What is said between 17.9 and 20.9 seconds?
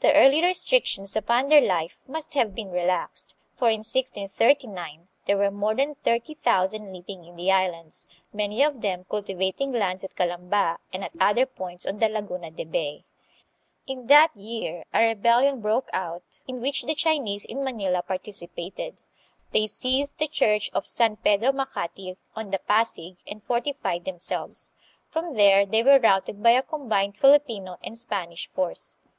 participated. They seized the church of